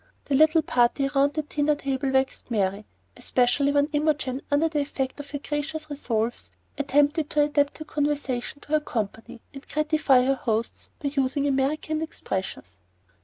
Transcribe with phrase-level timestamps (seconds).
[0.25, 5.19] The little party round the dinner table waxed merry, especially when Imogen, under the effect
[5.19, 10.33] of her gracious resolves, attempted to adapt her conversation to her company and gratify her
[10.33, 12.79] hosts by using American expressions.